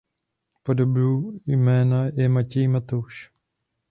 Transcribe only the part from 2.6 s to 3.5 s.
a Matouš.